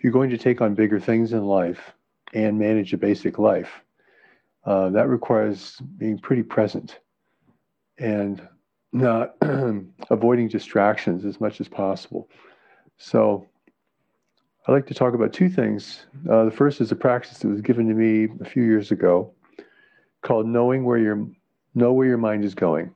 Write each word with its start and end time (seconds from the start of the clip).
if 0.00 0.04
you're 0.04 0.14
going 0.14 0.30
to 0.30 0.38
take 0.38 0.62
on 0.62 0.74
bigger 0.74 0.98
things 0.98 1.34
in 1.34 1.44
life 1.44 1.92
and 2.32 2.58
manage 2.58 2.94
a 2.94 2.96
basic 2.96 3.38
life, 3.38 3.82
uh, 4.64 4.88
that 4.88 5.08
requires 5.08 5.76
being 5.98 6.18
pretty 6.18 6.42
present 6.42 7.00
and 7.98 8.40
not 8.94 9.36
avoiding 10.08 10.48
distractions 10.48 11.26
as 11.26 11.38
much 11.38 11.60
as 11.60 11.68
possible. 11.68 12.30
So, 12.96 13.46
I'd 14.66 14.72
like 14.72 14.86
to 14.86 14.94
talk 14.94 15.12
about 15.12 15.34
two 15.34 15.50
things. 15.50 16.06
Uh, 16.30 16.46
the 16.46 16.50
first 16.50 16.80
is 16.80 16.90
a 16.90 16.96
practice 16.96 17.36
that 17.40 17.48
was 17.48 17.60
given 17.60 17.86
to 17.86 17.94
me 17.94 18.26
a 18.40 18.48
few 18.48 18.62
years 18.62 18.90
ago 18.90 19.34
called 20.22 20.46
knowing 20.46 20.82
where 20.82 20.96
your 20.96 21.28
know 21.74 21.92
where 21.92 22.06
your 22.06 22.16
mind 22.16 22.46
is 22.46 22.54
going. 22.54 22.94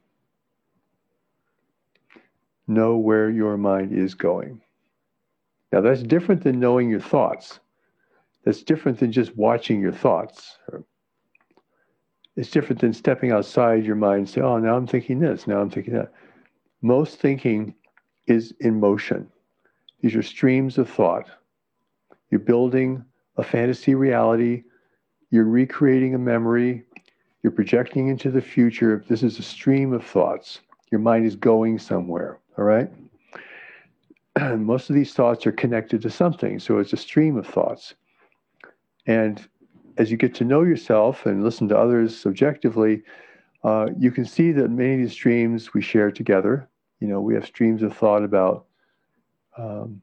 Know 2.66 2.96
where 2.96 3.28
your 3.28 3.58
mind 3.58 3.92
is 3.92 4.14
going. 4.14 4.62
Now 5.74 5.80
that's 5.80 6.04
different 6.04 6.44
than 6.44 6.60
knowing 6.60 6.88
your 6.88 7.00
thoughts. 7.00 7.58
That's 8.44 8.62
different 8.62 9.00
than 9.00 9.10
just 9.10 9.36
watching 9.36 9.80
your 9.80 9.90
thoughts. 9.90 10.56
It's 12.36 12.52
different 12.52 12.80
than 12.80 12.92
stepping 12.92 13.32
outside 13.32 13.84
your 13.84 13.96
mind 13.96 14.18
and 14.18 14.28
say, 14.28 14.40
oh, 14.40 14.58
now 14.58 14.76
I'm 14.76 14.86
thinking 14.86 15.18
this, 15.18 15.48
now 15.48 15.60
I'm 15.60 15.70
thinking 15.70 15.94
that. 15.94 16.12
Most 16.80 17.18
thinking 17.18 17.74
is 18.28 18.54
in 18.60 18.78
motion. 18.78 19.28
These 20.00 20.14
are 20.14 20.22
streams 20.22 20.78
of 20.78 20.88
thought. 20.88 21.26
You're 22.30 22.38
building 22.38 23.04
a 23.36 23.42
fantasy 23.42 23.96
reality, 23.96 24.62
you're 25.32 25.42
recreating 25.42 26.14
a 26.14 26.18
memory, 26.18 26.84
you're 27.42 27.50
projecting 27.50 28.06
into 28.06 28.30
the 28.30 28.40
future. 28.40 29.04
This 29.08 29.24
is 29.24 29.40
a 29.40 29.42
stream 29.42 29.92
of 29.92 30.06
thoughts. 30.06 30.60
Your 30.92 31.00
mind 31.00 31.26
is 31.26 31.34
going 31.34 31.80
somewhere, 31.80 32.38
all 32.56 32.64
right? 32.64 32.88
Most 34.56 34.90
of 34.90 34.96
these 34.96 35.12
thoughts 35.12 35.46
are 35.46 35.52
connected 35.52 36.02
to 36.02 36.10
something, 36.10 36.58
so 36.58 36.78
it's 36.78 36.92
a 36.92 36.96
stream 36.96 37.36
of 37.36 37.46
thoughts. 37.46 37.94
And 39.06 39.46
as 39.96 40.10
you 40.10 40.16
get 40.16 40.34
to 40.36 40.44
know 40.44 40.62
yourself 40.62 41.26
and 41.26 41.44
listen 41.44 41.68
to 41.68 41.78
others 41.78 42.18
subjectively, 42.18 43.02
uh, 43.62 43.88
you 43.98 44.10
can 44.10 44.24
see 44.24 44.52
that 44.52 44.70
many 44.70 44.94
of 44.94 45.00
these 45.00 45.12
streams 45.12 45.72
we 45.72 45.82
share 45.82 46.10
together. 46.10 46.68
You 47.00 47.08
know, 47.08 47.20
we 47.20 47.34
have 47.34 47.46
streams 47.46 47.82
of 47.82 47.96
thought 47.96 48.24
about 48.24 48.66
um, 49.56 50.02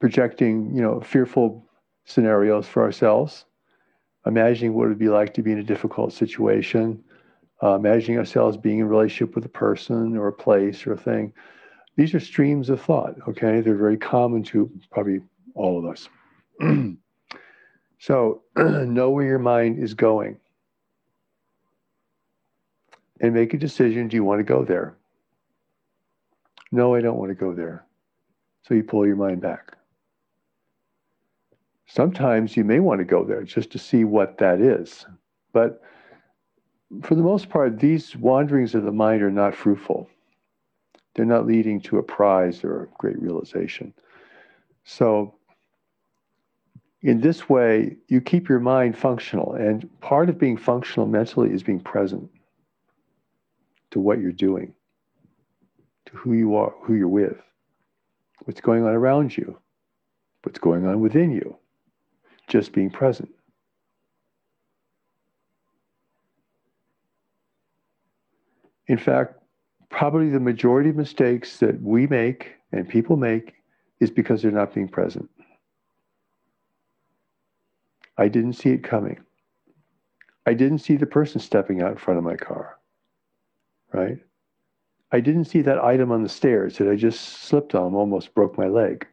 projecting, 0.00 0.74
you 0.74 0.82
know, 0.82 1.00
fearful 1.00 1.66
scenarios 2.04 2.66
for 2.66 2.82
ourselves 2.82 3.46
imagining 4.26 4.74
what 4.74 4.86
it 4.86 4.88
would 4.88 4.98
be 4.98 5.08
like 5.08 5.32
to 5.34 5.42
be 5.42 5.52
in 5.52 5.58
a 5.58 5.62
difficult 5.62 6.12
situation, 6.12 7.02
uh, 7.62 7.76
imagining 7.76 8.18
ourselves 8.18 8.56
being 8.56 8.80
in 8.80 8.88
relationship 8.88 9.34
with 9.34 9.44
a 9.44 9.48
person 9.48 10.16
or 10.16 10.28
a 10.28 10.32
place 10.32 10.86
or 10.86 10.92
a 10.92 10.96
thing. 10.96 11.32
These 11.96 12.14
are 12.14 12.20
streams 12.20 12.68
of 12.68 12.80
thought, 12.80 13.14
okay? 13.26 13.60
They're 13.60 13.74
very 13.74 13.96
common 13.96 14.42
to 14.44 14.70
probably 14.90 15.20
all 15.54 15.78
of 15.78 15.86
us. 15.86 16.08
so, 17.98 18.42
know 18.56 19.10
where 19.10 19.24
your 19.24 19.38
mind 19.38 19.82
is 19.82 19.94
going 19.94 20.38
and 23.20 23.32
make 23.32 23.54
a 23.54 23.58
decision 23.58 24.08
do 24.08 24.16
you 24.16 24.24
want 24.24 24.40
to 24.40 24.44
go 24.44 24.62
there? 24.62 24.94
No, 26.70 26.94
I 26.94 27.00
don't 27.00 27.16
want 27.16 27.30
to 27.30 27.34
go 27.34 27.54
there. 27.54 27.86
So, 28.62 28.74
you 28.74 28.82
pull 28.82 29.06
your 29.06 29.16
mind 29.16 29.40
back. 29.40 29.76
Sometimes 31.86 32.56
you 32.56 32.64
may 32.64 32.80
want 32.80 32.98
to 32.98 33.04
go 33.04 33.24
there 33.24 33.42
just 33.42 33.70
to 33.70 33.78
see 33.78 34.04
what 34.04 34.36
that 34.38 34.60
is. 34.60 35.06
But 35.52 35.80
for 37.02 37.14
the 37.14 37.22
most 37.22 37.48
part, 37.48 37.78
these 37.78 38.14
wanderings 38.16 38.74
of 38.74 38.82
the 38.82 38.92
mind 38.92 39.22
are 39.22 39.30
not 39.30 39.54
fruitful. 39.54 40.10
They're 41.16 41.24
not 41.24 41.46
leading 41.46 41.80
to 41.80 41.96
a 41.96 42.02
prize 42.02 42.62
or 42.62 42.82
a 42.82 42.86
great 42.98 43.18
realization. 43.20 43.94
So, 44.84 45.34
in 47.00 47.22
this 47.22 47.48
way, 47.48 47.96
you 48.08 48.20
keep 48.20 48.50
your 48.50 48.60
mind 48.60 48.98
functional. 48.98 49.54
And 49.54 49.88
part 50.00 50.28
of 50.28 50.38
being 50.38 50.58
functional 50.58 51.06
mentally 51.06 51.52
is 51.52 51.62
being 51.62 51.80
present 51.80 52.30
to 53.92 53.98
what 53.98 54.20
you're 54.20 54.30
doing, 54.30 54.74
to 56.04 56.16
who 56.16 56.34
you 56.34 56.54
are, 56.54 56.74
who 56.82 56.94
you're 56.94 57.08
with, 57.08 57.40
what's 58.44 58.60
going 58.60 58.84
on 58.84 58.92
around 58.92 59.34
you, 59.34 59.58
what's 60.42 60.58
going 60.58 60.86
on 60.86 61.00
within 61.00 61.32
you 61.32 61.56
just 62.46 62.72
being 62.72 62.90
present. 62.90 63.30
In 68.86 68.98
fact, 68.98 69.40
probably 69.96 70.28
the 70.28 70.38
majority 70.38 70.90
of 70.90 70.96
mistakes 70.96 71.56
that 71.56 71.80
we 71.82 72.06
make 72.06 72.52
and 72.70 72.86
people 72.86 73.16
make 73.16 73.54
is 73.98 74.10
because 74.10 74.42
they're 74.42 74.50
not 74.50 74.74
being 74.74 74.88
present. 74.88 75.28
I 78.18 78.28
didn't 78.28 78.52
see 78.52 78.70
it 78.70 78.84
coming. 78.84 79.18
I 80.44 80.52
didn't 80.52 80.80
see 80.80 80.96
the 80.96 81.06
person 81.06 81.40
stepping 81.40 81.80
out 81.80 81.92
in 81.92 81.96
front 81.96 82.18
of 82.18 82.24
my 82.24 82.36
car, 82.36 82.78
right? 83.92 84.18
I 85.12 85.20
didn't 85.20 85.46
see 85.46 85.62
that 85.62 85.82
item 85.82 86.12
on 86.12 86.22
the 86.22 86.28
stairs 86.28 86.76
that 86.76 86.90
I 86.90 86.94
just 86.94 87.20
slipped 87.44 87.74
on, 87.74 87.94
almost 87.94 88.34
broke 88.34 88.58
my 88.58 88.66
leg. 88.66 89.06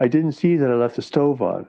I 0.00 0.06
didn't 0.06 0.32
see 0.32 0.56
that 0.56 0.70
I 0.70 0.74
left 0.74 0.96
the 0.96 1.02
stove 1.02 1.42
on 1.42 1.66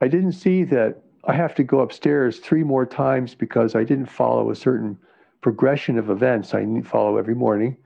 I 0.00 0.08
didn't 0.08 0.32
see 0.32 0.64
that 0.64 1.02
I 1.24 1.32
have 1.32 1.54
to 1.56 1.64
go 1.64 1.80
upstairs 1.80 2.38
three 2.38 2.62
more 2.64 2.84
times 2.84 3.34
because 3.34 3.74
I 3.74 3.84
didn't 3.84 4.10
follow 4.10 4.50
a 4.50 4.56
certain 4.56 4.98
progression 5.44 5.98
of 5.98 6.08
events 6.08 6.54
I 6.54 6.64
follow 6.80 7.18
every 7.18 7.34
morning 7.34 7.76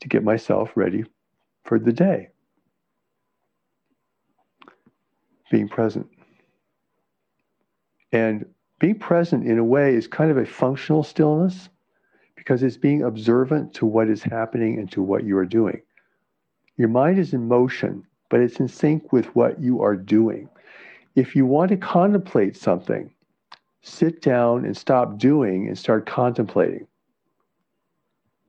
to 0.00 0.08
get 0.08 0.24
myself 0.24 0.72
ready 0.74 1.04
for 1.62 1.78
the 1.78 1.92
day. 1.92 2.30
Being 5.52 5.68
present. 5.68 6.08
And 8.10 8.44
being 8.80 8.98
present 8.98 9.46
in 9.46 9.56
a 9.56 9.62
way 9.62 9.94
is 9.94 10.08
kind 10.08 10.32
of 10.32 10.36
a 10.36 10.44
functional 10.44 11.04
stillness 11.04 11.68
because 12.34 12.60
it's 12.64 12.76
being 12.76 13.04
observant 13.04 13.72
to 13.74 13.86
what 13.86 14.08
is 14.08 14.24
happening 14.24 14.76
and 14.76 14.90
to 14.90 15.00
what 15.00 15.22
you 15.22 15.38
are 15.38 15.46
doing. 15.46 15.80
Your 16.76 16.88
mind 16.88 17.20
is 17.20 17.32
in 17.32 17.46
motion, 17.46 18.04
but 18.30 18.40
it's 18.40 18.58
in 18.58 18.66
sync 18.66 19.12
with 19.12 19.26
what 19.36 19.62
you 19.62 19.80
are 19.80 19.94
doing 19.94 20.48
if 21.14 21.36
you 21.36 21.46
want 21.46 21.70
to 21.70 21.76
contemplate 21.76 22.56
something, 22.56 23.12
sit 23.82 24.22
down 24.22 24.64
and 24.64 24.76
stop 24.76 25.18
doing 25.18 25.68
and 25.68 25.78
start 25.78 26.06
contemplating. 26.06 26.86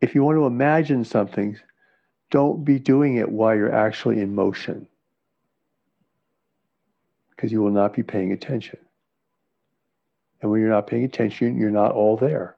If 0.02 0.16
you 0.16 0.24
want 0.24 0.38
to 0.38 0.46
imagine 0.46 1.04
something, 1.04 1.58
don't 2.30 2.64
be 2.64 2.80
doing 2.80 3.16
it 3.16 3.30
while 3.30 3.56
you're 3.56 3.74
actually 3.74 4.20
in 4.22 4.34
motion 4.34 4.88
because 7.30 7.52
you 7.52 7.62
will 7.62 7.72
not 7.72 7.94
be 7.94 8.04
paying 8.04 8.32
attention. 8.32 8.80
And 10.42 10.50
when 10.50 10.60
you're 10.60 10.70
not 10.70 10.88
paying 10.88 11.04
attention, 11.04 11.58
you're 11.58 11.70
not 11.70 11.92
all 11.92 12.18
there. 12.18 12.56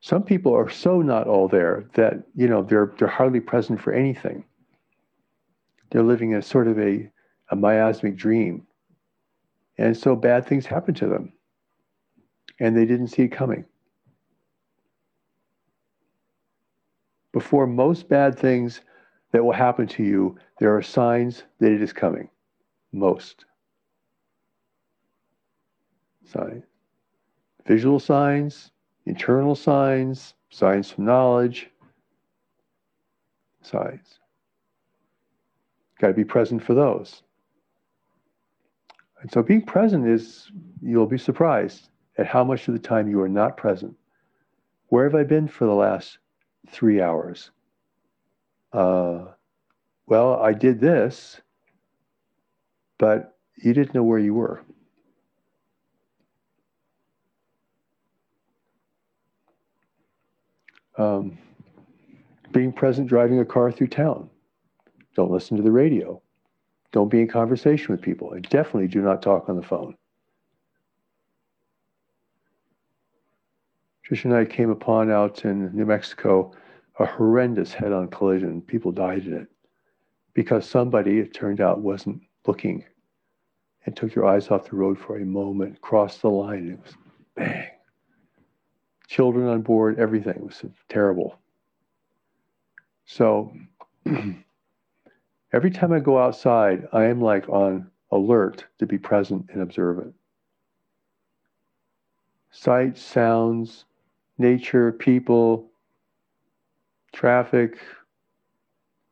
Some 0.00 0.22
people 0.22 0.54
are 0.54 0.68
so 0.68 1.00
not 1.00 1.26
all 1.26 1.48
there 1.48 1.86
that, 1.94 2.24
you 2.34 2.48
know, 2.48 2.62
they're, 2.62 2.92
they're 2.98 3.08
hardly 3.08 3.40
present 3.40 3.80
for 3.80 3.92
anything. 3.92 4.44
They're 5.90 6.02
living 6.02 6.34
a 6.34 6.42
sort 6.42 6.68
of 6.68 6.78
a 6.78 7.10
a 7.50 7.56
miasmic 7.56 8.16
dream. 8.16 8.66
And 9.78 9.96
so 9.96 10.14
bad 10.14 10.46
things 10.46 10.66
happen 10.66 10.94
to 10.94 11.06
them. 11.06 11.32
And 12.60 12.76
they 12.76 12.84
didn't 12.84 13.08
see 13.08 13.22
it 13.22 13.28
coming. 13.28 13.64
Before 17.32 17.66
most 17.66 18.08
bad 18.08 18.38
things 18.38 18.80
that 19.32 19.44
will 19.44 19.52
happen 19.52 19.88
to 19.88 20.04
you, 20.04 20.38
there 20.60 20.76
are 20.76 20.82
signs 20.82 21.42
that 21.58 21.72
it 21.72 21.82
is 21.82 21.92
coming. 21.92 22.28
Most. 22.92 23.44
Signs. 26.24 26.62
Visual 27.66 27.98
signs, 27.98 28.70
internal 29.06 29.56
signs, 29.56 30.34
signs 30.50 30.90
from 30.90 31.06
knowledge, 31.06 31.70
signs. 33.62 34.20
Got 35.98 36.08
to 36.08 36.14
be 36.14 36.24
present 36.24 36.62
for 36.62 36.74
those. 36.74 37.22
And 39.24 39.32
so 39.32 39.42
being 39.42 39.62
present 39.62 40.06
is, 40.06 40.52
you'll 40.82 41.06
be 41.06 41.16
surprised 41.16 41.88
at 42.18 42.26
how 42.26 42.44
much 42.44 42.68
of 42.68 42.74
the 42.74 42.78
time 42.78 43.08
you 43.08 43.22
are 43.22 43.28
not 43.28 43.56
present. 43.56 43.96
Where 44.88 45.04
have 45.04 45.14
I 45.14 45.24
been 45.24 45.48
for 45.48 45.64
the 45.64 45.72
last 45.72 46.18
three 46.68 47.00
hours? 47.00 47.50
Uh, 48.70 49.28
well, 50.06 50.34
I 50.34 50.52
did 50.52 50.78
this, 50.78 51.40
but 52.98 53.38
you 53.56 53.72
didn't 53.72 53.94
know 53.94 54.02
where 54.02 54.18
you 54.18 54.34
were. 54.34 54.62
Um, 60.98 61.38
being 62.52 62.72
present 62.72 63.08
driving 63.08 63.40
a 63.40 63.44
car 63.46 63.72
through 63.72 63.86
town. 63.86 64.28
Don't 65.16 65.30
listen 65.30 65.56
to 65.56 65.62
the 65.62 65.72
radio. 65.72 66.20
Don't 66.94 67.10
be 67.10 67.20
in 67.20 67.28
conversation 67.28 67.88
with 67.92 68.00
people. 68.00 68.32
And 68.32 68.48
definitely 68.48 68.88
do 68.88 69.02
not 69.02 69.20
talk 69.22 69.50
on 69.50 69.56
the 69.56 69.62
phone. 69.62 69.96
Trish 74.08 74.24
and 74.24 74.34
I 74.34 74.44
came 74.46 74.70
upon 74.70 75.10
out 75.10 75.44
in 75.44 75.74
New 75.76 75.86
Mexico 75.86 76.52
a 77.00 77.06
horrendous 77.06 77.74
head 77.74 77.92
on 77.92 78.08
collision. 78.08 78.62
People 78.62 78.92
died 78.92 79.26
in 79.26 79.34
it. 79.34 79.48
because 80.34 80.68
somebody, 80.68 81.18
it 81.20 81.32
turned 81.32 81.60
out, 81.60 81.80
wasn't 81.80 82.22
looking 82.46 82.84
and 83.86 83.96
took 83.96 84.14
your 84.14 84.26
eyes 84.26 84.48
off 84.50 84.68
the 84.68 84.76
road 84.76 84.98
for 84.98 85.18
a 85.18 85.24
moment, 85.24 85.80
crossed 85.80 86.22
the 86.22 86.30
line, 86.30 86.58
and 86.58 86.72
it 86.72 86.80
was 86.82 86.94
bang. 87.36 87.68
Children 89.08 89.48
on 89.48 89.62
board, 89.62 89.98
everything 89.98 90.44
was 90.44 90.64
terrible. 90.88 91.38
So 93.04 93.52
every 95.54 95.70
time 95.70 95.92
I 95.92 96.00
go 96.00 96.18
outside, 96.18 96.88
I 96.92 97.04
am 97.04 97.20
like 97.20 97.48
on 97.48 97.88
alert 98.10 98.64
to 98.80 98.86
be 98.86 98.98
present 98.98 99.46
and 99.52 99.62
observant. 99.62 100.12
Sight, 102.50 102.98
sounds, 102.98 103.84
nature, 104.36 104.90
people, 104.90 105.70
traffic, 107.12 107.78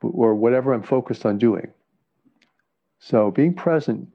or 0.00 0.34
whatever 0.34 0.72
I'm 0.74 0.82
focused 0.82 1.24
on 1.24 1.38
doing. 1.38 1.68
So 2.98 3.30
being 3.30 3.54
present 3.54 4.08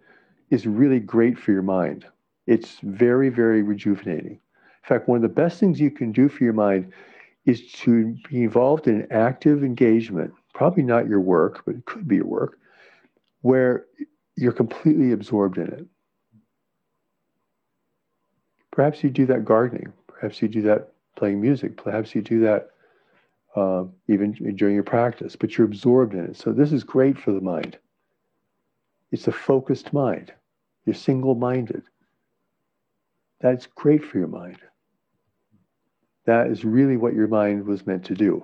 is 0.50 0.68
really 0.68 1.00
great 1.00 1.40
for 1.40 1.54
your 1.54 1.62
mind. 1.62 2.06
It's 2.46 2.80
very, 2.84 3.30
very 3.30 3.62
rejuvenating. 3.62 4.34
In 4.34 4.88
fact, 4.88 5.08
one 5.08 5.18
of 5.18 5.22
the 5.22 5.30
best 5.30 5.62
things 5.62 5.80
you 5.80 5.92
can 5.92 6.12
do 6.12 6.28
for 6.28 6.44
your 6.44 6.54
mind 6.54 6.92
is 7.46 7.72
to 7.72 8.18
be 8.30 8.44
involved 8.44 8.88
in 8.88 9.08
active 9.12 9.64
engagement, 9.64 10.34
probably 10.58 10.82
not 10.82 11.08
your 11.08 11.22
work, 11.22 11.62
but 11.68 11.76
it 11.76 11.86
could 11.86 12.08
be 12.08 12.16
your 12.16 12.26
work, 12.26 12.58
where 13.42 13.86
you're 14.36 14.52
completely 14.52 15.12
absorbed 15.12 15.60
in 15.60 15.68
it. 15.68 15.86
Perhaps 18.72 19.04
you 19.04 19.12
do 19.12 19.28
that 19.28 19.46
gardening. 19.46 19.94
Perhaps 20.08 20.42
you 20.42 20.48
do 20.48 20.64
that 20.64 20.94
playing 21.16 21.40
music. 21.40 21.78
Perhaps 21.78 22.16
you 22.16 22.24
do 22.24 22.40
that 22.40 22.72
uh, 23.56 23.84
even 24.08 24.32
during 24.56 24.74
your 24.74 24.84
practice, 24.84 25.36
but 25.36 25.56
you're 25.56 25.68
absorbed 25.68 26.16
in 26.16 26.26
it. 26.26 26.36
So 26.36 26.52
this 26.52 26.72
is 26.72 26.84
great 26.84 27.20
for 27.20 27.32
the 27.32 27.42
mind. 27.42 27.78
It's 29.12 29.28
a 29.28 29.32
focused 29.32 29.94
mind. 29.94 30.34
You're 30.86 30.96
single 30.96 31.36
minded. 31.36 31.84
That's 33.42 33.68
great 33.68 34.04
for 34.04 34.18
your 34.18 34.28
mind. 34.28 34.58
That 36.26 36.48
is 36.48 36.66
really 36.66 36.98
what 36.98 37.14
your 37.14 37.28
mind 37.28 37.64
was 37.68 37.86
meant 37.86 38.06
to 38.06 38.16
do. 38.16 38.44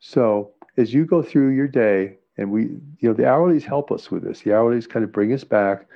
So 0.00 0.54
as 0.76 0.92
you 0.92 1.04
go 1.04 1.22
through 1.22 1.50
your 1.50 1.68
day, 1.68 2.18
and 2.36 2.50
we, 2.50 2.62
you 2.62 3.08
know, 3.08 3.14
the 3.14 3.22
hourlies 3.22 3.62
help 3.62 3.90
us 3.90 4.10
with 4.10 4.22
this. 4.22 4.40
The 4.40 4.50
hourlies 4.50 4.88
kind 4.88 5.04
of 5.04 5.12
bring 5.12 5.32
us 5.32 5.44
back. 5.44 5.86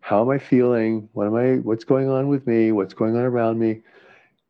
How 0.00 0.22
am 0.22 0.30
I 0.30 0.38
feeling? 0.38 1.08
What 1.12 1.26
am 1.26 1.34
I? 1.34 1.56
What's 1.56 1.84
going 1.84 2.08
on 2.08 2.28
with 2.28 2.46
me? 2.46 2.72
What's 2.72 2.94
going 2.94 3.16
on 3.16 3.22
around 3.22 3.58
me? 3.58 3.80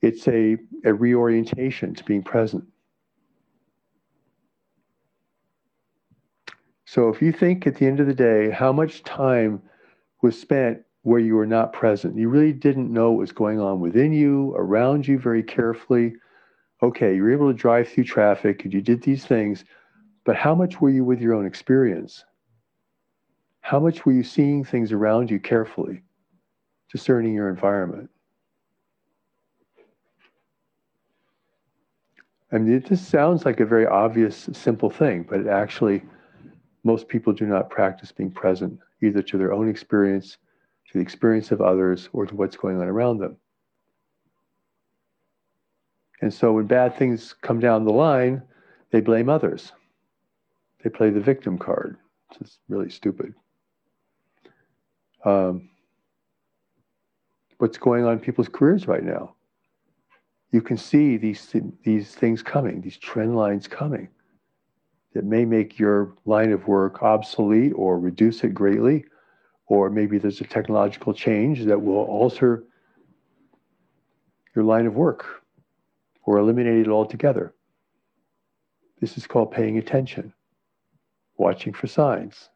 It's 0.02 0.26
a, 0.28 0.56
a 0.84 0.92
reorientation 0.92 1.94
to 1.94 2.04
being 2.04 2.22
present. 2.22 2.64
So 6.84 7.08
if 7.08 7.22
you 7.22 7.32
think 7.32 7.66
at 7.66 7.76
the 7.76 7.86
end 7.86 8.00
of 8.00 8.06
the 8.06 8.14
day, 8.14 8.50
how 8.50 8.72
much 8.72 9.02
time 9.02 9.62
was 10.20 10.38
spent 10.38 10.82
where 11.02 11.20
you 11.20 11.34
were 11.34 11.46
not 11.46 11.72
present, 11.72 12.18
you 12.18 12.28
really 12.28 12.52
didn't 12.52 12.92
know 12.92 13.10
what 13.12 13.20
was 13.20 13.32
going 13.32 13.58
on 13.58 13.80
within 13.80 14.12
you, 14.12 14.54
around 14.56 15.08
you 15.08 15.18
very 15.18 15.42
carefully. 15.42 16.12
Okay, 16.82 17.14
you 17.14 17.22
were 17.22 17.32
able 17.32 17.46
to 17.46 17.56
drive 17.56 17.88
through 17.88 18.04
traffic 18.04 18.64
and 18.64 18.74
you 18.74 18.80
did 18.80 19.02
these 19.02 19.24
things, 19.24 19.64
but 20.24 20.34
how 20.34 20.54
much 20.54 20.80
were 20.80 20.90
you 20.90 21.04
with 21.04 21.20
your 21.20 21.34
own 21.34 21.46
experience? 21.46 22.24
How 23.60 23.78
much 23.78 24.04
were 24.04 24.12
you 24.12 24.24
seeing 24.24 24.64
things 24.64 24.90
around 24.90 25.30
you 25.30 25.38
carefully, 25.38 26.02
discerning 26.90 27.34
your 27.34 27.48
environment? 27.48 28.10
I 32.50 32.58
mean, 32.58 32.74
it 32.74 32.86
just 32.86 33.08
sounds 33.08 33.44
like 33.46 33.60
a 33.60 33.64
very 33.64 33.86
obvious, 33.86 34.50
simple 34.52 34.90
thing, 34.90 35.24
but 35.28 35.46
actually, 35.46 36.02
most 36.82 37.08
people 37.08 37.32
do 37.32 37.46
not 37.46 37.70
practice 37.70 38.10
being 38.10 38.32
present, 38.32 38.78
either 39.00 39.22
to 39.22 39.38
their 39.38 39.52
own 39.52 39.68
experience, 39.68 40.36
to 40.90 40.98
the 40.98 41.00
experience 41.00 41.52
of 41.52 41.60
others, 41.60 42.08
or 42.12 42.26
to 42.26 42.34
what's 42.34 42.56
going 42.56 42.80
on 42.80 42.88
around 42.88 43.18
them. 43.18 43.36
And 46.22 46.32
so 46.32 46.52
when 46.52 46.66
bad 46.66 46.96
things 46.96 47.34
come 47.42 47.60
down 47.60 47.84
the 47.84 47.92
line, 47.92 48.42
they 48.90 49.00
blame 49.00 49.28
others. 49.28 49.72
They 50.82 50.88
play 50.88 51.10
the 51.10 51.20
victim 51.20 51.58
card, 51.58 51.98
is 52.40 52.58
really 52.68 52.90
stupid. 52.90 53.34
Um, 55.24 55.68
what's 57.58 57.76
going 57.76 58.04
on 58.04 58.14
in 58.14 58.18
people's 58.20 58.48
careers 58.48 58.88
right 58.88 59.04
now? 59.04 59.34
you 60.52 60.60
can 60.60 60.76
see 60.76 61.16
these, 61.16 61.54
these 61.82 62.14
things 62.14 62.42
coming, 62.42 62.82
these 62.82 62.98
trend 62.98 63.34
lines 63.34 63.66
coming 63.66 64.08
that 65.14 65.24
may 65.24 65.44
make 65.44 65.78
your 65.78 66.14
line 66.26 66.52
of 66.52 66.68
work 66.68 67.02
obsolete 67.02 67.72
or 67.74 67.98
reduce 67.98 68.44
it 68.44 68.54
greatly, 68.54 69.04
or 69.66 69.90
maybe 69.90 70.18
there's 70.18 70.40
a 70.42 70.44
technological 70.44 71.14
change 71.14 71.64
that 71.64 71.82
will 71.82 72.04
alter 72.04 72.64
your 74.54 74.64
line 74.64 74.86
of 74.86 74.94
work 74.94 75.41
or 76.24 76.38
eliminate 76.38 76.86
it 76.86 76.88
altogether. 76.88 77.54
This 79.00 79.18
is 79.18 79.26
called 79.26 79.50
paying 79.50 79.78
attention, 79.78 80.32
watching 81.36 81.72
for 81.72 81.86
signs. 81.86 82.50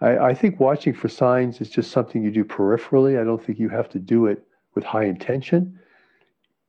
I, 0.00 0.18
I 0.18 0.34
think 0.34 0.58
watching 0.58 0.94
for 0.94 1.08
signs 1.08 1.60
is 1.60 1.70
just 1.70 1.90
something 1.90 2.22
you 2.22 2.30
do 2.30 2.44
peripherally. 2.44 3.20
I 3.20 3.24
don't 3.24 3.42
think 3.42 3.58
you 3.58 3.68
have 3.68 3.88
to 3.90 3.98
do 3.98 4.26
it 4.26 4.44
with 4.74 4.84
high 4.84 5.04
intention. 5.04 5.78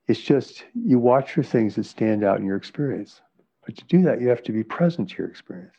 It's 0.06 0.20
just 0.20 0.64
you 0.74 0.98
watch 0.98 1.32
for 1.32 1.42
things 1.42 1.76
that 1.76 1.84
stand 1.84 2.24
out 2.24 2.38
in 2.38 2.46
your 2.46 2.56
experience. 2.56 3.20
But 3.64 3.76
to 3.76 3.84
do 3.84 4.02
that, 4.02 4.20
you 4.20 4.28
have 4.28 4.42
to 4.44 4.52
be 4.52 4.64
present 4.64 5.10
to 5.10 5.18
your 5.18 5.28
experience. 5.28 5.74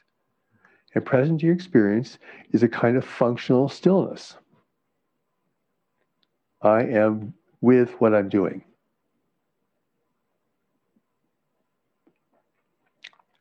And 0.95 1.05
present 1.05 1.39
to 1.39 1.45
your 1.45 1.55
experience 1.55 2.17
is 2.51 2.63
a 2.63 2.67
kind 2.67 2.97
of 2.97 3.05
functional 3.05 3.67
stillness. 3.67 4.37
I 6.61 6.83
am 6.83 7.33
with 7.61 7.91
what 7.99 8.13
I'm 8.13 8.29
doing. 8.29 8.63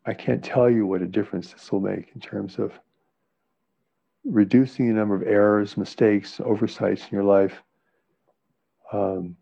I 0.04 0.14
can't 0.14 0.42
tell 0.42 0.68
you 0.68 0.86
what 0.86 1.02
a 1.02 1.06
difference 1.06 1.52
this 1.52 1.70
will 1.70 1.80
make 1.80 2.10
in 2.14 2.20
terms 2.20 2.58
of 2.58 2.72
reducing 4.24 4.88
the 4.88 4.94
number 4.94 5.14
of 5.14 5.22
errors, 5.22 5.76
mistakes, 5.76 6.40
oversights 6.40 7.02
in 7.02 7.08
your 7.12 7.24
life, 7.24 7.62
um, 8.92 9.36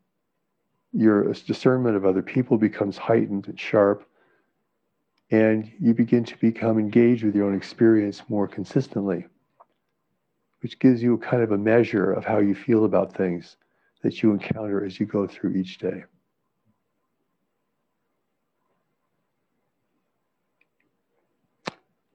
your 0.92 1.32
discernment 1.32 1.96
of 1.96 2.04
other 2.04 2.22
people 2.22 2.58
becomes 2.58 2.98
heightened 2.98 3.48
and 3.48 3.58
sharp, 3.58 4.06
and 5.30 5.70
you 5.78 5.94
begin 5.94 6.24
to 6.24 6.36
become 6.38 6.78
engaged 6.78 7.24
with 7.24 7.34
your 7.34 7.46
own 7.46 7.56
experience 7.56 8.23
more 8.28 8.49
consistently, 8.49 9.26
which 10.61 10.78
gives 10.78 11.02
you 11.02 11.14
a 11.14 11.18
kind 11.18 11.42
of 11.42 11.52
a 11.52 11.58
measure 11.58 12.12
of 12.12 12.25
how 12.25 12.38
you 12.38 12.54
feel 12.54 12.85
about 12.85 13.14
things 13.14 13.56
that 14.02 14.23
you 14.23 14.32
encounter 14.32 14.85
as 14.85 14.99
you 14.99 15.06
go 15.06 15.26
through 15.26 15.54
each 15.54 15.78
day. 15.78 16.04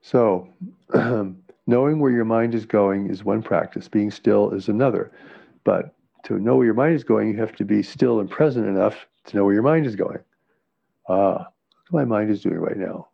So, 0.06 0.46
knowing 1.66 1.98
where 1.98 2.12
your 2.12 2.24
mind 2.24 2.54
is 2.54 2.64
going 2.64 3.10
is 3.10 3.24
one 3.24 3.42
practice, 3.42 3.88
being 3.88 4.12
still 4.12 4.52
is 4.52 4.68
another. 4.68 5.10
But 5.64 5.96
to 6.26 6.38
know 6.38 6.54
where 6.54 6.64
your 6.64 6.74
mind 6.74 6.94
is 6.94 7.02
going, 7.02 7.28
you 7.28 7.36
have 7.38 7.56
to 7.56 7.64
be 7.64 7.82
still 7.82 8.20
and 8.20 8.30
present 8.30 8.68
enough 8.68 9.08
to 9.24 9.36
know 9.36 9.44
where 9.44 9.54
your 9.54 9.64
mind 9.64 9.84
is 9.84 9.96
going. 9.96 10.20
Ah, 11.08 11.48
what 11.90 12.02
my 12.02 12.04
mind 12.04 12.30
is 12.30 12.40
doing 12.40 12.58
right 12.58 12.76
now. 12.76 13.08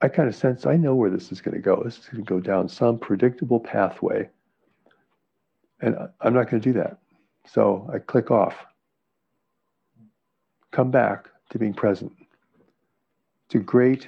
I 0.00 0.06
kind 0.06 0.28
of 0.28 0.36
sense 0.36 0.66
I 0.66 0.76
know 0.76 0.94
where 0.94 1.10
this 1.10 1.32
is 1.32 1.40
going 1.40 1.56
to 1.56 1.60
go. 1.60 1.82
This 1.84 1.98
is 1.98 2.06
going 2.06 2.24
to 2.24 2.28
go 2.28 2.38
down 2.38 2.68
some 2.68 2.96
predictable 2.96 3.58
pathway. 3.58 4.30
And 5.80 5.96
I'm 6.20 6.32
not 6.32 6.48
going 6.48 6.62
to 6.62 6.72
do 6.72 6.78
that. 6.78 6.98
So 7.44 7.90
I 7.92 7.98
click 7.98 8.30
off. 8.30 8.54
Come 10.70 10.92
back 10.92 11.26
to 11.50 11.58
being 11.58 11.74
present. 11.74 12.12
It's 13.46 13.56
a 13.56 13.58
great 13.58 14.06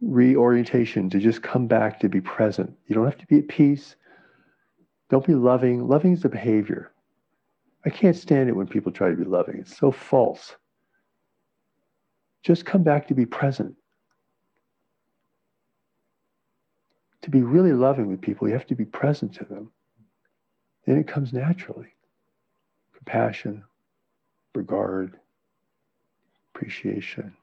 reorientation 0.00 1.10
to 1.10 1.18
just 1.18 1.42
come 1.42 1.66
back 1.66 2.00
to 2.00 2.08
be 2.08 2.20
present. 2.20 2.72
You 2.86 2.94
don't 2.94 3.04
have 3.04 3.18
to 3.18 3.26
be 3.26 3.38
at 3.38 3.48
peace. 3.48 3.96
Don't 5.10 5.26
be 5.26 5.34
loving. 5.34 5.88
Loving 5.88 6.12
is 6.12 6.24
a 6.24 6.28
behavior. 6.28 6.92
I 7.84 7.90
can't 7.90 8.16
stand 8.16 8.48
it 8.48 8.56
when 8.56 8.66
people 8.66 8.92
try 8.92 9.10
to 9.10 9.16
be 9.16 9.24
loving. 9.24 9.58
It's 9.58 9.76
so 9.76 9.90
false. 9.90 10.56
Just 12.42 12.64
come 12.64 12.82
back 12.82 13.08
to 13.08 13.14
be 13.14 13.26
present. 13.26 13.74
To 17.22 17.30
be 17.30 17.42
really 17.42 17.72
loving 17.72 18.08
with 18.08 18.20
people, 18.20 18.48
you 18.48 18.54
have 18.54 18.66
to 18.66 18.74
be 18.74 18.84
present 18.84 19.34
to 19.34 19.44
them. 19.44 19.70
Then 20.86 20.96
it 20.96 21.06
comes 21.06 21.32
naturally. 21.32 21.88
Compassion, 22.94 23.64
regard, 24.54 25.18
appreciation. 26.54 27.34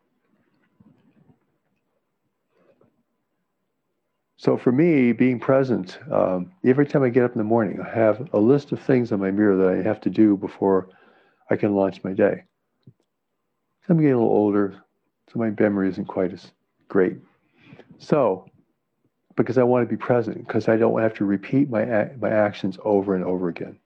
So 4.45 4.57
for 4.57 4.71
me, 4.71 5.11
being 5.11 5.39
present, 5.39 5.97
um, 6.11 6.51
every 6.63 6.85
time 6.85 7.01
I 7.01 7.09
get 7.09 7.23
up 7.23 7.31
in 7.31 7.39
the 7.39 7.43
morning, 7.43 7.81
I 7.81 7.89
have 7.89 8.29
a 8.31 8.39
list 8.39 8.71
of 8.71 8.79
things 8.79 9.11
on 9.11 9.19
my 9.19 9.31
mirror 9.31 9.57
that 9.57 9.79
I 9.79 9.81
have 9.81 9.99
to 10.01 10.09
do 10.11 10.37
before 10.37 10.89
I 11.49 11.55
can 11.55 11.73
launch 11.73 12.03
my 12.03 12.13
day. 12.13 12.43
So 12.85 13.87
I'm 13.89 13.97
getting 13.97 14.13
a 14.13 14.19
little 14.19 14.29
older, 14.29 14.83
so 15.33 15.39
my 15.39 15.49
memory 15.49 15.89
isn't 15.89 16.05
quite 16.05 16.31
as 16.31 16.51
great 16.89 17.17
So, 17.97 18.45
because 19.35 19.57
I 19.57 19.63
want 19.63 19.81
to 19.81 19.91
be 19.91 19.97
present, 19.97 20.45
because 20.45 20.69
I 20.69 20.77
don't 20.77 21.01
have 21.01 21.15
to 21.15 21.25
repeat 21.25 21.67
my 21.71 22.11
my 22.21 22.29
actions 22.29 22.77
over 22.85 23.15
and 23.15 23.25
over 23.25 23.49
again. 23.49 23.79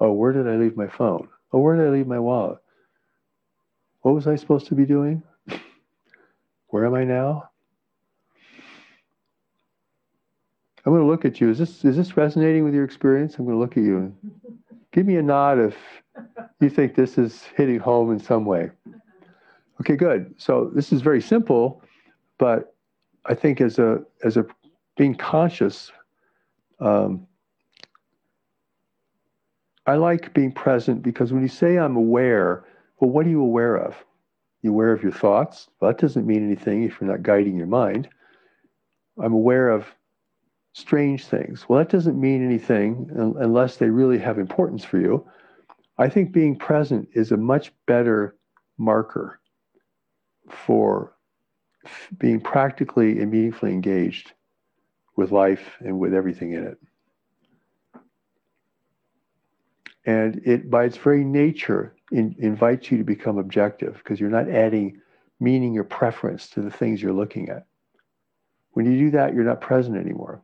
Oh, 0.00 0.10
where 0.10 0.32
did 0.32 0.48
I 0.48 0.56
leave 0.56 0.76
my 0.76 0.88
phone? 0.88 1.28
Oh, 1.52 1.60
where 1.60 1.76
did 1.76 1.86
I 1.86 1.90
leave 1.90 2.08
my 2.08 2.18
wallet? 2.18 2.58
What 4.00 4.16
was 4.16 4.26
I 4.26 4.34
supposed 4.34 4.66
to 4.66 4.74
be 4.74 4.86
doing? 4.86 5.22
Where 6.66 6.84
am 6.84 6.94
I 6.94 7.04
now? 7.04 7.50
I'm 10.84 10.92
going 10.92 11.02
to 11.02 11.08
look 11.08 11.24
at 11.24 11.40
you. 11.40 11.50
Is 11.50 11.58
this 11.58 11.84
is 11.84 11.96
this 11.96 12.16
resonating 12.16 12.64
with 12.64 12.74
your 12.74 12.84
experience? 12.84 13.36
I'm 13.38 13.46
going 13.46 13.56
to 13.56 13.60
look 13.60 13.76
at 13.76 13.82
you. 13.82 13.98
and 13.98 14.16
Give 14.92 15.06
me 15.06 15.16
a 15.16 15.22
nod 15.22 15.58
if 15.58 15.76
you 16.60 16.68
think 16.68 16.94
this 16.94 17.16
is 17.16 17.42
hitting 17.56 17.78
home 17.78 18.12
in 18.12 18.18
some 18.18 18.44
way. 18.44 18.70
Okay, 19.80 19.96
good. 19.96 20.34
So 20.36 20.70
this 20.74 20.92
is 20.92 21.00
very 21.00 21.20
simple, 21.20 21.82
but 22.38 22.74
I 23.24 23.34
think 23.34 23.60
as 23.60 23.78
a 23.78 24.02
as 24.22 24.36
a 24.36 24.46
being 24.96 25.14
conscious, 25.14 25.90
um, 26.80 27.26
I 29.86 29.96
like 29.96 30.32
being 30.34 30.52
present 30.52 31.02
because 31.02 31.32
when 31.32 31.42
you 31.42 31.48
say 31.48 31.78
I'm 31.78 31.96
aware, 31.96 32.64
well, 33.00 33.10
what 33.10 33.26
are 33.26 33.30
you 33.30 33.42
aware 33.42 33.74
of? 33.76 33.96
You 34.62 34.70
aware 34.70 34.92
of 34.92 35.02
your 35.02 35.12
thoughts? 35.12 35.68
Well, 35.80 35.90
that 35.90 35.98
doesn't 35.98 36.26
mean 36.26 36.44
anything 36.44 36.84
if 36.84 37.00
you're 37.00 37.10
not 37.10 37.22
guiding 37.22 37.56
your 37.56 37.66
mind. 37.66 38.08
I'm 39.22 39.32
aware 39.32 39.68
of 39.70 39.86
strange 40.74 41.26
things. 41.26 41.68
Well, 41.68 41.78
that 41.78 41.88
doesn't 41.88 42.20
mean 42.20 42.44
anything 42.44 43.08
unless 43.14 43.76
they 43.76 43.88
really 43.88 44.18
have 44.18 44.38
importance 44.38 44.84
for 44.84 44.98
you. 44.98 45.26
I 45.96 46.08
think 46.08 46.32
being 46.32 46.56
present 46.56 47.08
is 47.14 47.30
a 47.30 47.36
much 47.36 47.72
better 47.86 48.36
marker 48.76 49.40
for 50.48 51.14
being 52.18 52.40
practically 52.40 53.20
and 53.20 53.30
meaningfully 53.30 53.72
engaged 53.72 54.32
with 55.16 55.30
life 55.30 55.76
and 55.78 56.00
with 56.00 56.12
everything 56.12 56.52
in 56.52 56.64
it. 56.64 56.78
And 60.06 60.42
it, 60.44 60.68
by 60.68 60.84
its 60.84 60.96
very 60.96 61.24
nature, 61.24 61.94
in, 62.10 62.34
invites 62.38 62.90
you 62.90 62.98
to 62.98 63.04
become 63.04 63.38
objective 63.38 63.94
because 63.98 64.18
you're 64.18 64.28
not 64.28 64.50
adding 64.50 65.00
meaning 65.38 65.78
or 65.78 65.84
preference 65.84 66.48
to 66.50 66.62
the 66.62 66.70
things 66.70 67.00
you're 67.00 67.12
looking 67.12 67.48
at. 67.48 67.64
When 68.72 68.90
you 68.90 68.98
do 68.98 69.10
that, 69.12 69.34
you're 69.34 69.44
not 69.44 69.60
present 69.60 69.96
anymore. 69.96 70.42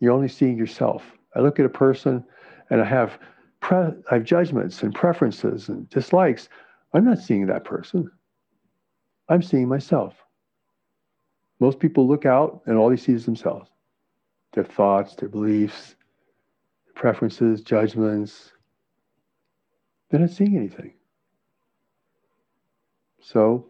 You're 0.00 0.12
only 0.12 0.28
seeing 0.28 0.56
yourself. 0.56 1.02
I 1.34 1.40
look 1.40 1.58
at 1.58 1.66
a 1.66 1.70
person 1.70 2.24
and 2.70 2.80
I 2.80 2.84
have 2.84 3.18
pre- 3.60 3.94
I 4.10 4.14
have 4.14 4.24
judgments 4.24 4.82
and 4.82 4.94
preferences 4.94 5.68
and 5.68 5.88
dislikes. 5.90 6.48
I'm 6.94 7.04
not 7.04 7.18
seeing 7.18 7.46
that 7.46 7.64
person. 7.64 8.10
I'm 9.28 9.42
seeing 9.42 9.68
myself. 9.68 10.14
Most 11.60 11.78
people 11.78 12.06
look 12.06 12.24
out 12.24 12.62
and 12.66 12.76
all 12.76 12.88
they 12.88 12.96
see 12.96 13.12
is 13.12 13.26
themselves. 13.26 13.70
Their 14.52 14.64
thoughts, 14.64 15.14
their 15.16 15.28
beliefs, 15.28 15.96
preferences, 16.94 17.62
judgments. 17.62 18.52
They're 20.10 20.20
not 20.20 20.30
seeing 20.30 20.56
anything. 20.56 20.94
So 23.20 23.66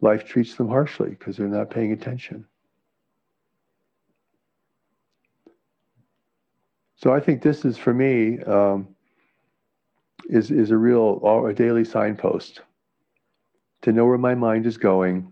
life 0.00 0.24
treats 0.24 0.54
them 0.54 0.68
harshly 0.68 1.10
because 1.10 1.36
they're 1.36 1.48
not 1.48 1.70
paying 1.70 1.92
attention. 1.92 2.46
So 6.96 7.12
I 7.12 7.20
think 7.20 7.42
this 7.42 7.64
is 7.64 7.76
for 7.76 7.92
me 7.92 8.40
um, 8.44 8.88
is 10.28 10.50
is 10.50 10.70
a 10.70 10.76
real 10.76 11.20
a 11.46 11.52
daily 11.52 11.84
signpost 11.84 12.62
to 13.82 13.92
know 13.92 14.06
where 14.06 14.18
my 14.18 14.34
mind 14.34 14.66
is 14.66 14.78
going, 14.78 15.30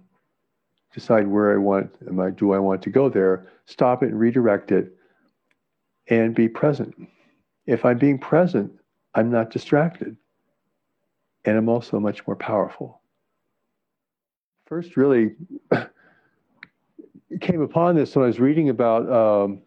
decide 0.92 1.26
where 1.26 1.54
I 1.54 1.56
want 1.56 1.90
am 2.06 2.20
I 2.20 2.30
do 2.30 2.52
I 2.52 2.58
want 2.58 2.82
to 2.82 2.90
go 2.90 3.08
there, 3.08 3.46
stop 3.64 4.02
it 4.02 4.10
and 4.10 4.20
redirect 4.20 4.72
it, 4.72 4.94
and 6.08 6.34
be 6.34 6.48
present. 6.48 6.94
If 7.66 7.86
I'm 7.86 7.98
being 7.98 8.18
present, 8.18 8.70
I'm 9.14 9.30
not 9.30 9.50
distracted, 9.50 10.18
and 11.46 11.56
I'm 11.56 11.70
also 11.70 11.98
much 11.98 12.26
more 12.26 12.36
powerful. 12.36 13.00
First, 14.66 14.98
really 14.98 15.36
came 17.40 17.62
upon 17.62 17.96
this 17.96 18.14
when 18.14 18.24
I 18.24 18.26
was 18.26 18.38
reading 18.38 18.68
about. 18.68 19.10
Um, 19.10 19.62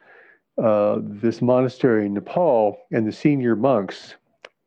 uh, 0.61 0.99
this 1.01 1.41
monastery 1.41 2.05
in 2.05 2.13
Nepal 2.13 2.77
and 2.91 3.07
the 3.07 3.11
senior 3.11 3.55
monks, 3.55 4.15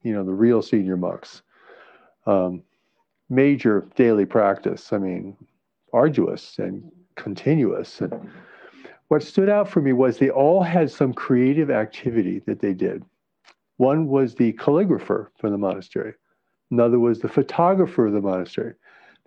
you 0.03 0.13
know, 0.13 0.25
the 0.25 0.33
real 0.33 0.63
senior 0.63 0.97
monks, 0.97 1.43
um, 2.27 2.63
major 3.29 3.87
daily 3.97 4.27
practice. 4.27 4.93
I 4.93 4.99
mean, 4.99 5.37
arduous 5.93 6.59
and 6.59 6.91
continuous. 7.17 8.01
And 8.01 8.31
what 9.09 9.23
stood 9.23 9.49
out 9.49 9.69
for 9.69 9.81
me 9.81 9.93
was 9.93 10.19
they 10.19 10.31
all 10.31 10.63
had 10.63 10.91
some 10.91 11.13
creative 11.13 11.71
activity 11.71 12.41
that 12.47 12.61
they 12.61 12.73
did. 12.73 13.05
One 13.77 14.09
was 14.09 14.35
the 14.35 14.53
calligrapher 14.53 15.29
for 15.39 15.51
the 15.51 15.59
monastery. 15.59 16.15
Another 16.71 16.99
was 16.99 17.19
the 17.19 17.29
photographer 17.29 18.07
of 18.07 18.13
the 18.13 18.21
monastery. 18.21 18.75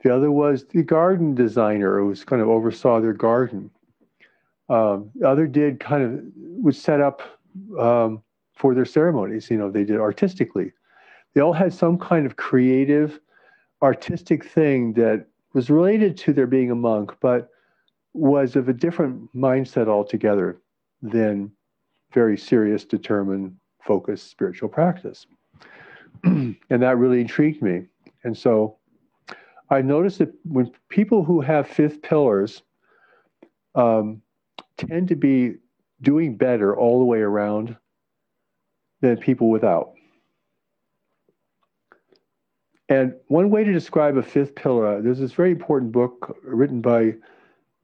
The 0.03 0.15
other 0.15 0.32
was 0.32 0.65
the 0.65 0.84
garden 0.84 1.34
designer 1.36 2.00
who 2.00 2.08
was 2.08 2.24
kind 2.24 2.41
of 2.41 2.48
oversaw 2.48 3.01
their 3.01 3.13
garden. 3.13 3.72
Um, 4.74 5.12
other 5.24 5.46
did 5.46 5.80
kind 5.80 6.03
of 6.03 6.24
would 6.36 6.75
set 6.75 7.00
up 7.00 7.22
um, 7.80 8.24
for 8.56 8.74
their 8.74 8.86
ceremonies. 8.86 9.51
You 9.51 9.58
know, 9.58 9.70
they 9.70 9.84
did 9.84 10.00
artistically. 10.00 10.72
They 11.34 11.42
all 11.42 11.53
had 11.53 11.72
some 11.72 12.00
kind 12.00 12.25
of 12.25 12.38
creative, 12.38 13.20
artistic 13.84 14.44
thing 14.44 14.94
that 14.94 15.27
was 15.53 15.70
related 15.70 16.18
to 16.18 16.34
their 16.34 16.48
being 16.48 16.72
a 16.72 16.75
monk, 16.75 17.15
but 17.22 17.51
was 18.13 18.56
of 18.56 18.68
a 18.68 18.74
different 18.74 19.32
mindset 19.36 19.88
altogether 19.88 20.60
than 21.03 21.51
very 22.12 22.38
serious, 22.38 22.84
determined, 22.84 23.56
focused 23.80 24.32
spiritual 24.32 24.70
practice. 24.70 25.27
and 26.24 26.58
that 26.70 26.98
really 26.98 27.22
intrigued 27.22 27.62
me. 27.62 27.86
And 28.24 28.36
so 28.36 28.77
I 29.70 29.84
noticed 29.84 30.18
that 30.18 30.34
when 30.46 30.72
people 30.89 31.24
who 31.24 31.42
have 31.42 31.68
fifth 31.68 32.01
pillars 32.01 32.63
um, 33.75 34.23
tend 34.77 35.08
to 35.10 35.15
be 35.15 35.56
doing 36.01 36.36
better 36.36 36.75
all 36.75 37.00
the 37.00 37.06
way 37.06 37.20
around 37.20 37.75
than 39.01 39.18
people 39.18 39.50
without. 39.50 39.94
And 42.89 43.15
one 43.27 43.50
way 43.50 43.63
to 43.63 43.72
describe 43.72 44.18
a 44.18 44.24
fifth 44.24 44.56
pillar, 44.56 45.01
there's 45.01 45.20
this 45.20 45.34
very 45.34 45.51
important 45.51 45.92
book 45.92 46.38
written 46.44 46.82
by 46.82 47.15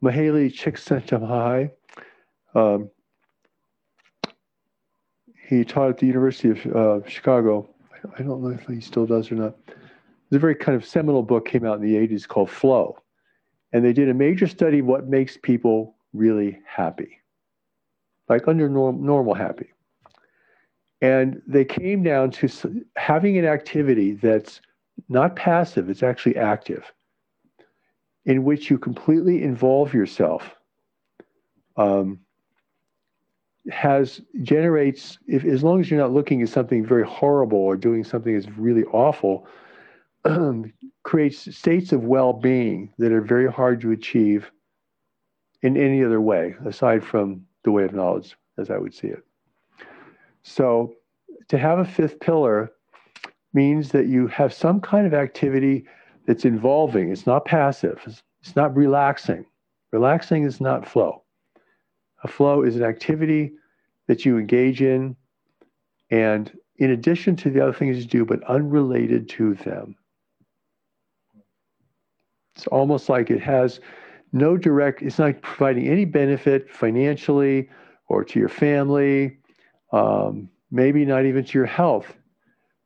Mihaly 0.03 0.51
Csikszentmihalyi. 0.51 1.71
Um, 2.53 2.89
he 5.47 5.63
taught 5.63 5.89
at 5.89 5.97
the 5.97 6.05
University 6.05 6.49
of 6.49 6.65
uh, 6.75 7.07
Chicago. 7.07 7.67
I 8.17 8.21
don't 8.21 8.41
know 8.41 8.49
if 8.49 8.65
he 8.67 8.81
still 8.81 9.05
does 9.05 9.31
or 9.31 9.35
not. 9.35 9.55
There's 10.29 10.37
a 10.37 10.39
very 10.39 10.55
kind 10.55 10.75
of 10.75 10.85
seminal 10.85 11.23
book 11.23 11.47
came 11.47 11.65
out 11.65 11.77
in 11.77 11.81
the 11.81 11.95
80s 11.95 12.27
called 12.27 12.49
Flow. 12.49 12.97
And 13.73 13.83
they 13.83 13.93
did 13.93 14.09
a 14.09 14.13
major 14.13 14.47
study 14.47 14.79
of 14.79 14.85
what 14.85 15.07
makes 15.07 15.37
people 15.37 15.95
really 16.13 16.59
happy, 16.65 17.19
like 18.27 18.47
under 18.47 18.69
norm, 18.69 19.05
normal 19.05 19.33
happy. 19.33 19.71
And 21.01 21.41
they 21.47 21.63
came 21.63 22.03
down 22.03 22.31
to 22.31 22.85
having 22.97 23.37
an 23.37 23.45
activity 23.45 24.13
that's 24.13 24.61
not 25.07 25.35
passive, 25.35 25.89
it's 25.89 26.03
actually 26.03 26.35
active, 26.35 26.91
in 28.25 28.43
which 28.43 28.69
you 28.69 28.77
completely 28.77 29.43
involve 29.43 29.93
yourself. 29.93 30.55
Um, 31.77 32.19
has 33.69 34.21
generates 34.41 35.17
if 35.27 35.43
as 35.45 35.63
long 35.63 35.79
as 35.79 35.89
you're 35.89 35.99
not 35.99 36.13
looking 36.13 36.41
at 36.41 36.49
something 36.49 36.85
very 36.85 37.05
horrible 37.05 37.59
or 37.59 37.75
doing 37.75 38.03
something 38.03 38.33
that's 38.33 38.49
really 38.57 38.83
awful 38.85 39.47
creates 41.03 41.55
states 41.55 41.91
of 41.91 42.03
well-being 42.03 42.91
that 42.97 43.11
are 43.11 43.21
very 43.21 43.51
hard 43.51 43.79
to 43.81 43.91
achieve 43.91 44.51
in 45.61 45.77
any 45.77 46.03
other 46.03 46.21
way 46.21 46.55
aside 46.65 47.03
from 47.03 47.45
the 47.63 47.71
way 47.71 47.83
of 47.83 47.93
knowledge, 47.93 48.35
as 48.57 48.69
I 48.69 48.77
would 48.77 48.93
see 48.93 49.07
it. 49.07 49.23
So, 50.43 50.93
to 51.49 51.57
have 51.57 51.79
a 51.79 51.85
fifth 51.85 52.19
pillar 52.19 52.71
means 53.53 53.91
that 53.91 54.07
you 54.07 54.27
have 54.27 54.53
some 54.53 54.79
kind 54.79 55.05
of 55.05 55.13
activity 55.13 55.85
that's 56.27 56.45
involving. 56.45 57.11
It's 57.11 57.25
not 57.25 57.45
passive, 57.45 57.99
it's, 58.05 58.23
it's 58.41 58.55
not 58.55 58.75
relaxing. 58.75 59.45
Relaxing 59.91 60.43
is 60.43 60.61
not 60.61 60.87
flow. 60.87 61.23
A 62.23 62.27
flow 62.27 62.61
is 62.61 62.75
an 62.75 62.83
activity 62.83 63.53
that 64.07 64.25
you 64.25 64.37
engage 64.37 64.81
in, 64.81 65.15
and 66.11 66.51
in 66.77 66.91
addition 66.91 67.35
to 67.37 67.49
the 67.49 67.61
other 67.61 67.73
things 67.73 67.97
you 67.97 68.05
do, 68.05 68.25
but 68.25 68.43
unrelated 68.43 69.27
to 69.29 69.55
them. 69.55 69.95
It's 72.55 72.67
almost 72.67 73.09
like 73.09 73.29
it 73.29 73.41
has 73.41 73.79
no 74.31 74.57
direct, 74.57 75.01
it's 75.01 75.19
not 75.19 75.41
providing 75.41 75.87
any 75.87 76.05
benefit 76.05 76.69
financially 76.69 77.69
or 78.07 78.23
to 78.23 78.39
your 78.39 78.49
family, 78.49 79.37
um, 79.91 80.49
maybe 80.71 81.05
not 81.05 81.25
even 81.25 81.43
to 81.43 81.57
your 81.57 81.67
health, 81.67 82.13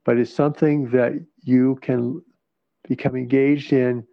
but 0.05 0.17
it's 0.17 0.33
something 0.33 0.89
that 0.91 1.13
you 1.41 1.77
can 1.81 2.21
become 2.87 3.15
engaged 3.15 3.73
in 3.73 4.05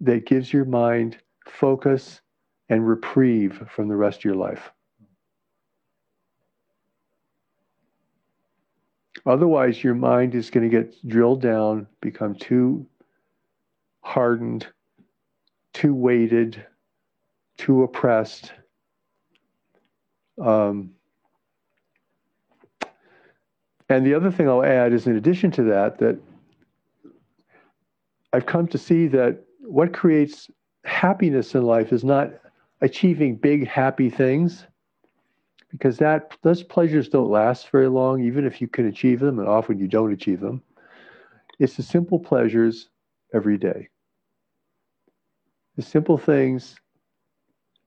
that 0.00 0.26
gives 0.26 0.52
your 0.52 0.64
mind 0.64 1.16
focus, 1.46 2.20
and 2.68 2.86
reprieve 2.86 3.62
from 3.68 3.88
the 3.88 3.96
rest 3.96 4.20
of 4.20 4.24
your 4.24 4.34
life. 4.34 4.70
Otherwise, 9.26 9.84
your 9.84 9.94
mind 9.94 10.34
is 10.34 10.50
going 10.50 10.68
to 10.68 10.74
get 10.74 11.06
drilled 11.06 11.40
down, 11.40 11.86
become 12.00 12.34
too 12.34 12.86
hardened, 14.00 14.66
too 15.72 15.94
weighted, 15.94 16.64
too 17.58 17.82
oppressed. 17.82 18.52
Um, 20.40 20.92
and 23.88 24.06
the 24.06 24.14
other 24.14 24.30
thing 24.30 24.48
I'll 24.48 24.64
add 24.64 24.92
is, 24.92 25.06
in 25.06 25.16
addition 25.16 25.50
to 25.52 25.62
that, 25.64 25.98
that 25.98 26.18
I've 28.32 28.46
come 28.46 28.66
to 28.68 28.78
see 28.78 29.06
that 29.08 29.44
what 29.60 29.92
creates 29.92 30.50
happiness 30.84 31.54
in 31.54 31.62
life 31.62 31.92
is 31.92 32.04
not 32.04 32.30
achieving 32.80 33.36
big 33.36 33.66
happy 33.66 34.10
things 34.10 34.66
because 35.70 35.98
that 35.98 36.36
those 36.42 36.62
pleasures 36.62 37.08
don't 37.08 37.30
last 37.30 37.70
very 37.70 37.88
long 37.88 38.22
even 38.22 38.44
if 38.44 38.60
you 38.60 38.66
can 38.66 38.86
achieve 38.86 39.20
them 39.20 39.38
and 39.38 39.48
often 39.48 39.78
you 39.78 39.86
don't 39.86 40.12
achieve 40.12 40.40
them 40.40 40.60
it's 41.60 41.76
the 41.76 41.82
simple 41.82 42.18
pleasures 42.18 42.88
every 43.32 43.56
day 43.56 43.88
the 45.76 45.82
simple 45.82 46.18
things 46.18 46.76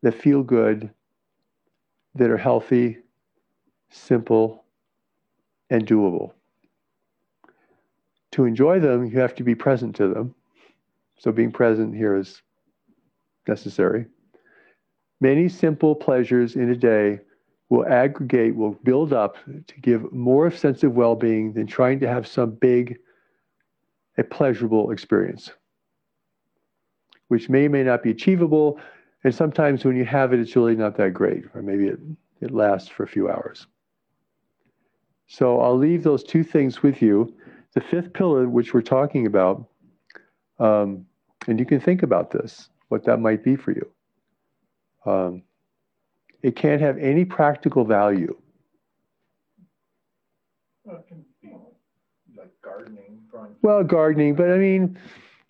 that 0.01 0.13
feel 0.13 0.44
good 0.44 0.89
that 2.15 2.30
are 2.30 2.38
healthy 2.38 2.98
simple 3.89 4.65
and 5.70 5.86
doable. 5.86 6.32
To 8.32 8.46
enjoy 8.46 8.80
them 8.80 9.06
you 9.06 9.20
have 9.20 9.36
to 9.36 9.44
be 9.44 9.56
present 9.56 9.96
to 9.98 10.08
them. 10.08 10.36
So 11.18 11.32
being 11.32 11.51
present 11.51 11.96
here 11.96 12.15
is 12.15 12.42
necessary. 13.48 14.06
Many 15.22 15.48
simple 15.48 15.96
pleasures 15.96 16.56
in 16.56 16.70
a 16.70 16.75
day 16.75 17.20
will 17.70 17.86
aggregate, 17.88 18.56
will 18.56 18.77
build 18.84 19.13
up 19.13 19.38
to 19.46 19.82
give 19.82 20.12
more 20.12 20.51
sense 20.51 20.84
of 20.84 20.94
well 20.94 21.15
being 21.15 21.54
than 21.54 21.65
trying 21.65 22.00
to 22.01 22.08
have 22.08 22.27
some 22.27 22.51
big, 22.51 22.98
a 24.18 24.24
pleasurable 24.24 24.92
experience, 24.92 25.51
which 27.27 27.50
may 27.50 27.65
or 27.65 27.70
may 27.70 27.84
not 27.84 28.03
be 28.03 28.12
achievable. 28.12 28.79
And 29.24 29.34
sometimes 29.34 29.84
when 29.84 29.96
you 29.96 30.05
have 30.05 30.34
it, 30.34 30.39
it's 30.39 30.55
really 30.55 30.75
not 30.75 30.96
that 30.98 31.13
great, 31.13 31.44
or 31.53 31.62
maybe 31.62 31.88
it, 31.88 32.00
it 32.41 32.51
lasts 32.51 32.89
for 32.89 33.03
a 33.03 33.08
few 33.08 33.29
hours. 33.29 33.67
So 35.27 35.60
I'll 35.60 35.77
leave 35.77 36.03
those 36.03 36.24
two 36.24 36.44
things 36.44 36.84
with 36.84 37.01
you. 37.01 37.34
The 37.74 37.82
fifth 37.82 38.13
pillar, 38.13 38.48
which 38.48 38.74
we're 38.74 38.82
talking 38.82 39.25
about, 39.25 39.67
um, 40.60 41.05
and 41.48 41.60
you 41.60 41.65
can 41.65 41.79
think 41.79 42.03
about 42.03 42.32
this 42.32 42.70
what 42.89 43.03
that 43.05 43.20
might 43.20 43.44
be 43.44 43.55
for 43.55 43.72
you. 43.72 43.89
Um, 45.05 45.44
it 46.44 46.55
can't 46.55 46.79
have 46.82 46.98
any 47.00 47.25
practical 47.25 47.84
value. 47.84 48.38
Well, 50.84 50.98
it 50.98 51.08
can 51.08 51.25
be 51.41 51.55
like 52.38 52.51
gardening. 52.63 53.22
Well, 53.63 53.84
gardening, 53.84 54.36
but 54.36 54.51
I 54.51 54.58
mean, 54.58 54.98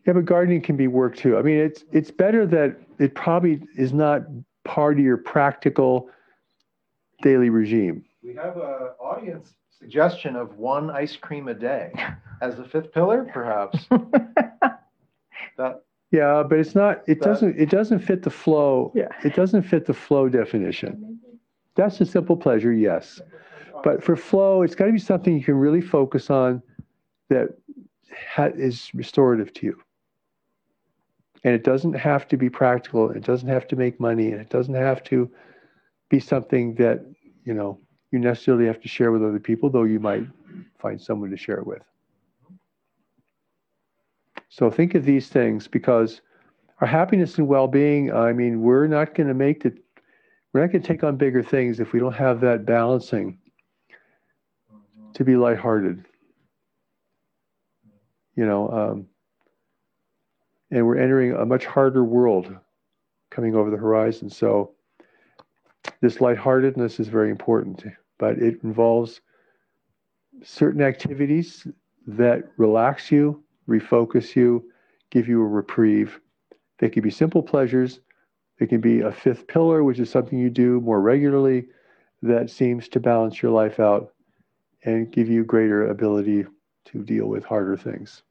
yeah, 0.06 0.14
but 0.14 0.26
gardening 0.26 0.62
can 0.62 0.78
be 0.78 0.88
work 0.88 1.16
too. 1.16 1.38
I 1.38 1.42
mean, 1.42 1.58
it's 1.58 1.84
it's 1.92 2.12
better 2.12 2.46
that 2.48 2.78
it 3.00 3.16
probably 3.16 3.62
is 3.76 3.94
not 3.94 4.22
part 4.64 5.00
of 5.00 5.04
your 5.04 5.18
practical 5.18 6.10
daily 7.22 7.50
regime. 7.50 8.04
We 8.24 8.36
have 8.36 8.58
an 8.58 8.90
audience 9.00 9.56
suggestion 9.78 10.36
of 10.36 10.58
one 10.58 10.90
ice 10.90 11.16
cream 11.16 11.48
a 11.48 11.54
day 11.54 11.92
as 12.42 12.56
the 12.56 12.64
fifth 12.64 12.92
pillar, 12.92 13.28
perhaps. 13.34 13.86
that 15.58 15.84
yeah, 16.12 16.44
but 16.48 16.60
it's 16.60 16.76
not. 16.76 17.04
It 17.08 17.20
that, 17.20 17.26
doesn't. 17.26 17.60
It 17.60 17.70
doesn't 17.70 18.00
fit 18.00 18.24
the 18.24 18.30
flow. 18.30 18.92
Yeah. 18.96 19.10
It 19.24 19.36
doesn't 19.36 19.64
fit 19.64 19.86
the 19.86 19.94
flow 19.94 20.30
definition. 20.30 21.20
That's 21.76 22.00
a 22.00 22.06
simple 22.06 22.38
pleasure, 22.38 22.72
yes, 22.72 23.20
but 23.84 24.02
for 24.02 24.16
flow, 24.16 24.62
it's 24.62 24.76
got 24.76 24.86
to 24.86 24.94
be 24.94 25.00
something 25.00 25.36
you 25.36 25.44
can 25.44 25.56
really 25.56 25.82
focus 25.82 26.30
on 26.30 26.62
that 27.30 27.50
ha- 28.34 28.52
is 28.56 28.94
restorative 28.94 29.54
to 29.56 29.66
you. 29.66 29.82
And 31.46 31.54
it 31.54 31.64
doesn't 31.64 31.94
have 31.94 32.28
to 32.30 32.38
be 32.38 32.50
practical. 32.50 33.12
It 33.12 33.24
doesn't 33.24 33.48
have 33.48 33.68
to 33.68 33.76
make 33.76 34.00
money, 34.00 34.32
and 34.32 34.42
it 34.42 34.50
doesn't 34.50 34.74
have 34.74 35.04
to 35.06 35.30
be 36.10 36.20
something 36.20 36.74
that 36.76 37.06
you 37.44 37.54
know 37.54 37.80
you 38.12 38.18
necessarily 38.20 38.66
have 38.66 38.82
to 38.82 38.88
share 38.88 39.12
with 39.12 39.24
other 39.24 39.40
people, 39.40 39.70
though 39.70 39.84
you 39.84 40.00
might 40.00 40.26
find 40.80 41.00
someone 41.00 41.30
to 41.30 41.38
share 41.38 41.58
it 41.58 41.68
with. 41.68 41.84
So 44.50 44.72
think 44.72 44.96
of 44.96 45.06
these 45.06 45.28
things 45.28 45.68
because 45.68 46.22
our 46.82 46.88
happiness 46.88 47.38
and 47.38 47.48
well-being, 47.48 48.12
I 48.12 48.34
mean, 48.34 48.62
we're 48.62 48.88
not 48.88 49.14
going 49.14 49.28
to 49.28 49.34
make 49.34 49.66
it, 49.66 49.78
we're 50.52 50.62
not 50.62 50.72
going 50.72 50.82
to 50.82 50.88
take 50.88 51.04
on 51.04 51.16
bigger 51.16 51.44
things 51.44 51.80
if 51.80 51.94
we 51.94 52.00
don't 52.00 52.16
have 52.16 52.42
that 52.42 52.66
balancing 52.66 53.38
to 55.14 55.24
be 55.24 55.36
lighthearted. 55.36 56.06
You 58.36 58.46
know, 58.46 58.70
um, 58.70 59.08
and 60.76 60.86
we're 60.86 60.98
entering 60.98 61.32
a 61.32 61.46
much 61.46 61.66
harder 61.66 62.04
world 62.04 62.54
coming 63.32 63.56
over 63.56 63.72
the 63.72 63.78
horizon. 63.78 64.30
So 64.30 64.72
this 66.02 66.20
lightheartedness 66.20 67.00
is 67.00 67.08
very 67.08 67.32
important, 67.32 67.86
but 68.20 68.38
it 68.40 68.62
involves 68.62 69.22
certain 70.44 70.82
activities 70.82 71.66
that 72.08 72.44
relax 72.58 73.10
you 73.10 73.42
refocus 73.70 74.36
you, 74.36 74.66
give 75.12 75.30
you 75.30 75.42
a 75.42 75.48
reprieve. 75.48 76.20
They 76.80 76.90
can 76.90 77.02
be 77.04 77.10
simple 77.10 77.42
pleasures. 77.42 78.02
They 78.60 78.68
can 78.68 78.82
be 78.82 79.00
a 79.00 79.14
fifth 79.14 79.48
pillar, 79.48 79.82
which 79.86 80.00
is 80.00 80.10
something 80.10 80.38
you 80.38 80.50
do 80.50 80.82
more 80.82 81.00
regularly 81.00 81.68
that 82.22 82.50
seems 82.50 82.90
to 82.90 83.00
balance 83.00 83.42
your 83.42 83.52
life 83.54 83.80
out 83.80 84.14
and 84.84 85.10
give 85.10 85.30
you 85.30 85.46
greater 85.46 85.88
ability 85.88 86.46
to 86.88 87.04
deal 87.04 87.28
with 87.28 87.46
harder 87.46 87.78
things. 87.78 88.24